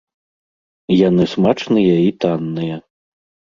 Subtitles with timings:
[1.09, 2.83] Яны смачныя і танныя.